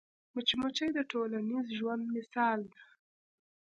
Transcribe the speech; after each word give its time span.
مچمچۍ 0.33 0.89
د 0.93 0.99
ټولنیز 1.11 1.65
ژوند 1.77 2.03
مثال 2.15 2.59
ده 2.73 2.81